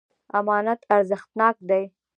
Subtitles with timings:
[0.39, 1.83] امانت ارزښتناک دی.